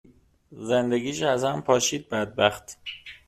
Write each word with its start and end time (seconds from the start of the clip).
زندگیش 0.51 1.21
از 1.23 1.43
هم 1.43 1.61
پاشید 1.61 2.09
بدبخت. 2.09 2.77